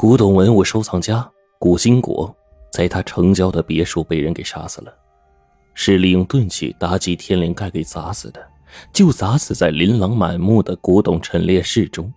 [0.00, 1.28] 古董文物收藏家
[1.58, 2.32] 古金国，
[2.70, 4.94] 在他城郊的别墅被人给杀死了，
[5.74, 8.40] 是利用钝器打击天灵盖给砸死的，
[8.92, 12.08] 就砸死在琳琅满目的古董陈列室中。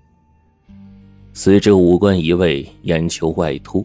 [1.34, 3.84] 死者五官移位，眼球外凸，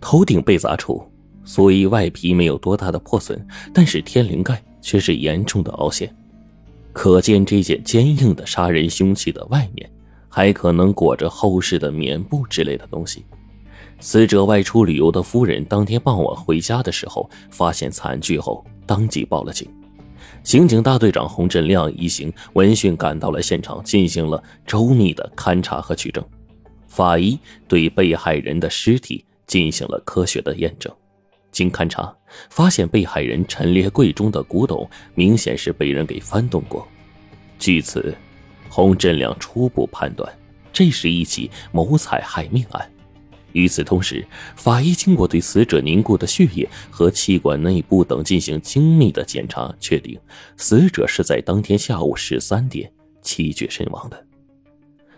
[0.00, 1.06] 头顶被砸处，
[1.44, 6.10] 所以外皮没有多大的破损，但是天灵盖却是严重的凹陷，
[6.94, 9.86] 可见这件坚硬的杀人凶器的外面。
[10.34, 13.22] 还可能裹着厚实的棉布之类的东西。
[14.00, 19.68] 死者外出旅游的夫人当天傍晚回家的时候，发现惨剧后，当即报了警。
[20.42, 26.24] 刑警大队长洪振亮一行闻讯赶到了现场，进行了周密的勘查和取证。
[26.88, 30.90] 法医对被害人的尸体进行了科学的验证。
[31.50, 32.12] 经勘查，
[32.48, 36.88] 发现被害人陈列柜中的古董明显是被人给翻动过。
[37.58, 38.16] 据此。
[38.74, 40.26] 洪振亮初步判断，
[40.72, 42.90] 这是一起谋财害命案。
[43.52, 44.26] 与此同时，
[44.56, 50.18] 法医经过对死者凝固的血液和气管内部等进行精密的检查，确定
[50.56, 54.26] 死者是在当天下午十三点气绝身亡的，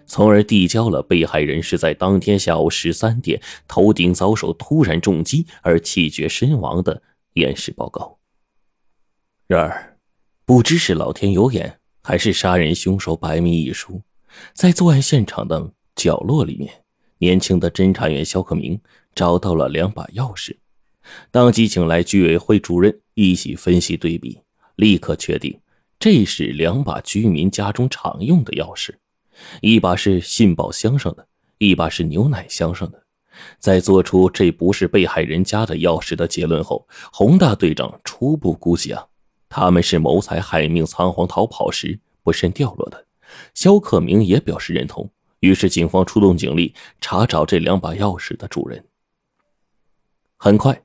[0.04, 7.00] 从而递交了被害人是在当天下午十三点头顶遭受突然重击而气绝身亡的
[7.34, 8.18] 验尸报告。
[9.46, 9.96] 然而，
[10.44, 11.78] 不知是老天有眼。
[12.06, 14.02] 还是杀人凶手百密一疏，
[14.52, 16.70] 在作案现场的角落里面，
[17.16, 18.78] 年轻的侦查员肖克明
[19.14, 20.54] 找到了两把钥匙，
[21.30, 24.38] 当即请来居委会主任一起分析对比，
[24.76, 25.58] 立刻确定
[25.98, 28.90] 这是两把居民家中常用的钥匙，
[29.62, 33.02] 一把是信宝箱上的，一把是牛奶箱上的。
[33.58, 39.06] 在做出这不是被害人家的钥匙的结论后，洪大队长初步估计啊。
[39.56, 43.06] 他们是谋财害命、仓皇逃跑时不慎掉落的。
[43.54, 45.08] 肖克明也表示认同。
[45.38, 48.84] 于是，警方出动警力查找这两把钥匙的主人。
[50.36, 50.82] 很快，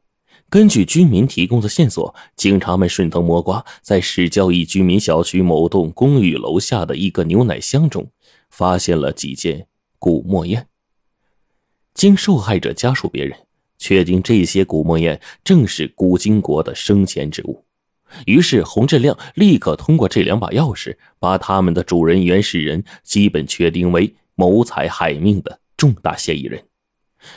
[0.52, 8.12] 根据居民提供的线索，警察们顺藤摸瓜，在市郊一居民小区某栋公寓楼下的一个牛奶箱中，
[8.52, 9.66] 发现了几件
[9.98, 10.68] 古墨砚。
[11.96, 13.36] 经受害者家属辨认，
[13.80, 17.66] 确定这些古墨砚正是古金国的生前之物。
[18.26, 26.64] 于是，洪振亮立刻通过这两把钥匙，把他们的主人袁世仁基本确定为谋财害命的重大嫌疑人。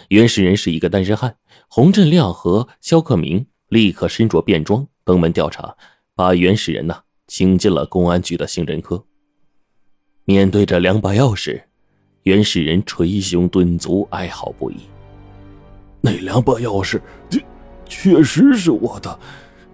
[0.08, 1.36] 袁世仁是一个单身汉，
[1.68, 5.76] 洪振亮和肖克明立刻身着便装登门调查，
[6.14, 9.04] 把袁世仁呢请进了公安局的刑侦科。
[10.24, 11.62] 面对着两把钥匙，
[12.22, 14.76] 袁世仁捶胸顿足，哀嚎不已。
[16.00, 17.40] 那两把钥匙，确
[17.86, 19.18] 确实是我的，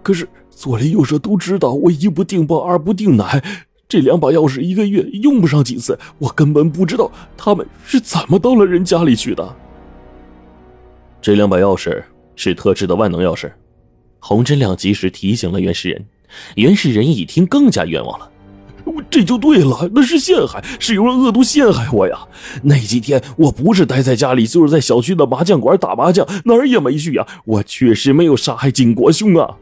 [0.03, 0.27] 可是。
[0.59, 3.41] 左邻右舍都知道我一不定包二不定奶，
[3.87, 9.55] 这两把钥匙一个月用不上几次，我根本不知道他们是怎么到了人家里去的。
[11.21, 12.03] 这两把钥匙
[12.35, 13.49] 是特制的万能钥匙，
[14.19, 16.05] 洪真亮及时提醒了袁世仁。
[16.55, 18.29] 袁世仁一听更加冤枉了，
[18.83, 22.19] 我这就对了，那是陷害，是有人恶毒陷害我呀！
[22.63, 27.25] 那几天我不是待在家里，就是在小区的麻将馆打麻将，哪儿也没去呀。
[27.45, 29.55] 我确实没有杀害金国兄啊。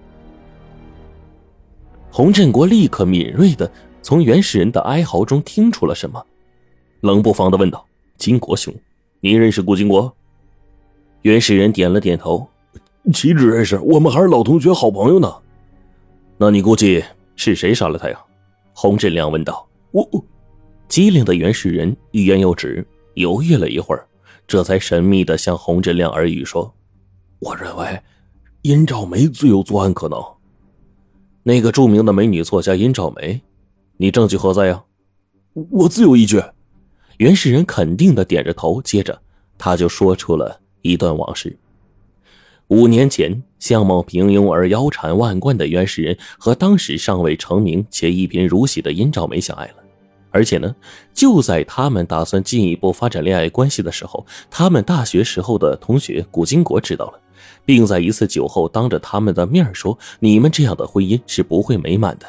[2.17, 6.25] 洪振国立刻敏锐的从原始人的哀嚎中听出了什么，
[7.01, 7.85] 冷不防的问道
[8.17, 8.73] ：“金国兄，
[9.19, 10.11] 你认识顾金国？”
[11.22, 12.50] 原始人点了点头
[13.13, 15.31] ：“岂止认识，我们还是老同学、好朋友呢。
[16.39, 17.03] ”“那你估计
[17.35, 18.19] 是谁杀了他呀？”
[18.73, 19.69] 洪振亮问道。
[19.94, 20.25] “我……”我。
[20.88, 24.07] 机灵的原始人欲言又止，犹豫了一会儿，
[24.47, 26.73] 这才神秘的向洪振亮耳语说
[27.38, 28.01] ：“我认为，
[28.63, 30.19] 殷兆梅最有作案可能。”
[31.47, 33.41] 那个著名的美女作家殷兆梅，
[33.96, 34.84] 你证据何在呀？
[35.72, 36.44] 我自有依据。
[37.19, 39.18] 原始人肯定的点着头，接着
[39.58, 41.58] 他就说出了一段往事。
[42.68, 49.75] 五年前，相貌平庸而腰缠万贯的原始人和当时尚未成名且一贫如洗的殷兆梅相爱了，
[50.31, 50.75] 而且呢，
[51.14, 57.22] 就在他们打算进一步发展恋爱关系的时候，他们大学时候的同学古金国知道了。
[57.67, 62.25] 并在一次酒后当着他们的面说：“你们这样的婚姻是不会美满的。”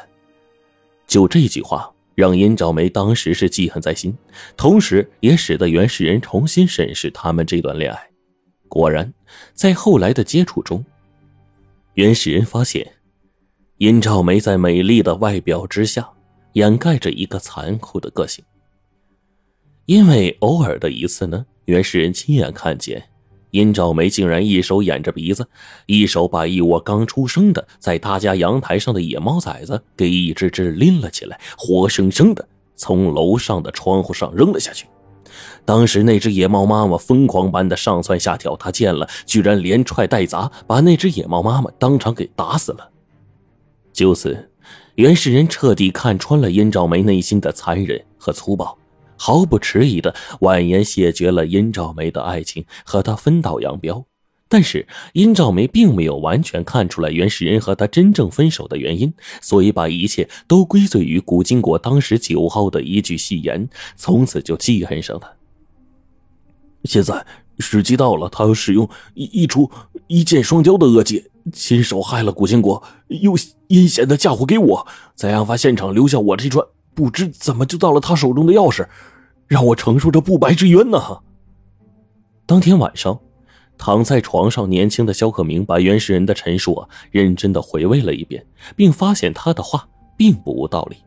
[1.07, 4.13] 就这句话，让殷兆梅当时是记恨在心，
[4.57, 8.09] 同时也使得原始人重新审视他们这段恋爱。
[8.67, 9.13] 果然，
[9.53, 10.83] 在后来的接触中，
[11.93, 12.85] 原始人发现，
[13.77, 16.09] 殷兆梅在美丽的外表之下，
[16.51, 18.43] 掩盖着一个残酷的个性。
[19.85, 23.01] 因为偶尔的一次呢，原始人亲眼看见。
[23.51, 25.47] 殷兆梅竟然一手掩着鼻子，
[25.85, 34.85] 一手把一窝刚出生的在他家阳台上的野猫崽子给一只只拎了起来，活生生的从楼上的窗户上扔了下去。
[35.63, 42.89] 当时那只野猫妈妈疯狂般的上蹿下跳，他见了居然连踹带砸，把那只野猫妈妈当场给打死了。
[43.93, 44.49] 就此，
[44.95, 48.77] 袁世仁彻底看穿了殷兆梅内心的残忍和粗暴，
[49.19, 54.05] 毫不迟疑的婉言谢绝了殷兆梅的爱情，和她分道扬镳。
[54.51, 65.31] 但是殷兆梅并没有完全看出来袁世仁和他真正分手的原因，所以把一切都归罪于古金国当时酒后的一句戏言，从此就记恨上他。
[66.85, 67.23] 现在
[67.59, 69.69] 时机到了，他要使用一一出
[70.07, 73.37] 一箭双雕的恶计，亲手害了古金国，又
[73.67, 76.65] 阴险的嫁祸给我，在案发现场留下我这串
[76.99, 78.85] 不知怎么就到了他手中的钥匙，
[79.47, 80.99] 让我承受着不白之冤呢。
[82.45, 83.17] 当天晚上。
[83.81, 89.87] 躺在床上，年轻的肖克明把原始人的陈述啊认真的回味了一遍，并发现他的话
[90.17, 90.97] 并不无道理。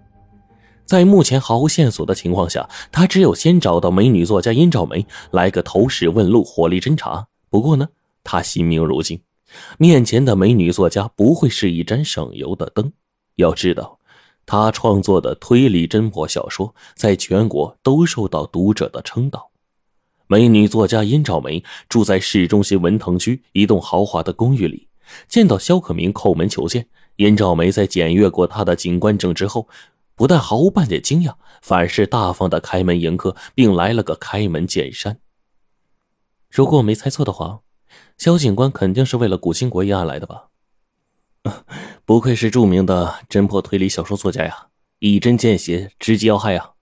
[0.86, 7.26] 在目前毫无线索的情况下，他只有先找到美女作家殷兆梅，来个投石问路，火力侦查。
[7.50, 7.88] 不过呢，
[8.24, 9.20] 他心明如镜，
[9.76, 12.90] 面前的美女作家不会是一盏省油的灯。
[13.36, 13.98] 要知道，
[14.46, 19.50] 他创作的推理侦破小说在全国都受到读者的称道。
[20.26, 24.88] 美女作家殷兆梅住在市中心文腾区一栋豪华的公寓里。
[25.28, 26.86] 见到肖克明叩门求见，
[27.16, 29.68] 殷兆梅在检阅过他的警官证之后，
[30.14, 35.18] 不但毫无半点惊讶，反而是大方的开门迎客，并来了个开门见山。
[36.48, 37.60] 如果我没猜错的话，
[38.16, 40.48] 肖警官肯定是为了古兴国一案来的吧？
[42.04, 44.68] 不愧是著名的侦破推理小说作家呀，
[44.98, 46.72] 一针见血，直击要害啊！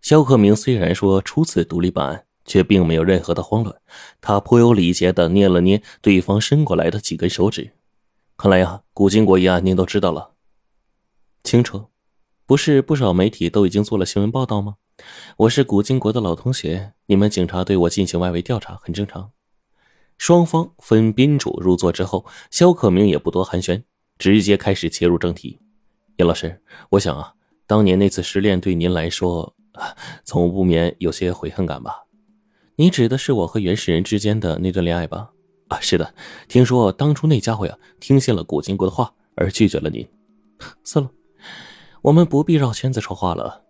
[0.00, 2.26] 肖克明虽然说初次独立办案。
[2.46, 3.80] 却并没有任何的慌乱，
[4.20, 7.70] 他颇有礼节的捏了捏对方伸过来的几根手指。
[8.36, 10.32] 看来呀，古金国一案您都知道了，
[11.44, 11.84] 清楚？
[12.46, 14.76] 不是不少媒体都已经做了新闻报道吗？
[15.36, 19.30] 我是古金国的老同学，你们警察对我进行外围调查很正常。
[20.20, 23.82] 双方分宾主入座之后，肖克明也不多寒暄，
[24.18, 25.58] 直接开始切入正题。
[26.18, 27.32] 叶老师，我想啊，
[27.66, 29.56] 当年那次失恋对您来说，
[30.22, 32.04] 总不免有些悔恨感吧？
[32.76, 35.30] 你指的是我和袁世仁之间的那段恋爱吧？
[35.68, 36.12] 啊，是的。
[36.48, 40.06] 听说当初那家伙呀，听信了古金国的话而拒绝了您。
[40.84, 41.10] 算了，
[42.02, 43.64] 我们不必绕圈子说话了。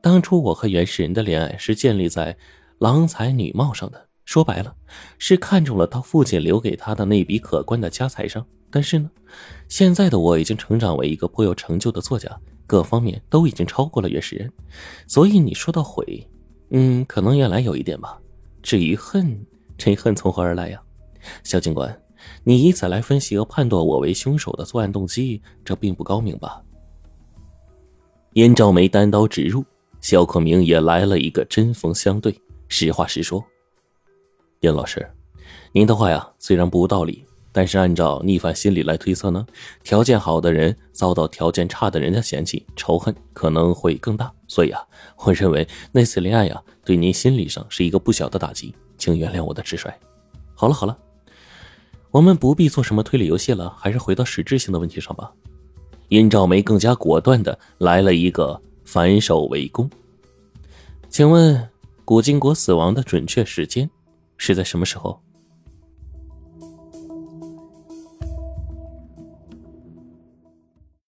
[0.00, 2.38] 当初我和袁世仁的恋爱是建立在
[2.78, 4.72] 郎才女貌上的，说白了，
[5.18, 8.46] 是看中了他父亲留给他的那笔可观的家财上。
[8.70, 9.10] 但是呢，
[9.66, 12.30] 现在的我已经成长为一个颇有成就的作家，
[12.64, 14.48] 各方面都已经超过了袁世仁，
[15.08, 16.24] 所以你说到悔，
[16.70, 18.20] 嗯，可能原来有一点吧。
[18.62, 19.44] 至于恨，
[19.76, 20.80] 这恨从何而来呀？
[21.42, 22.00] 肖警官，
[22.44, 26.62] 你以此来分析和判断我为凶手的作案动机，这并不高明吧？
[28.34, 29.64] 燕赵梅单刀直入，
[30.00, 32.32] 肖克明也来了一个针锋相对，
[32.68, 33.44] 实话实说。
[34.60, 35.10] 殷老师，
[35.72, 39.46] 您的话呀，虽然不无道理，但是按照逆反心理来推测呢，
[39.82, 44.30] 条件好的人遭到条件差的人的嫌弃，仇恨可能会更大。
[44.46, 44.82] 所以啊，
[45.16, 46.62] 我认为那次恋爱呀。
[46.84, 49.90] 对您心理上是一个不小的打击，请原谅我的直率。
[50.54, 50.98] 好了好了，
[52.10, 55.32] 我们不必做什么推理游戏了，还是回到实质性的问题上吧。
[56.08, 59.88] 殷兆梅更加果断的来了一个反手围攻。
[61.08, 61.66] 请问，
[62.04, 63.88] 古金国死亡的准确时间
[64.40, 65.22] 是在什么时候？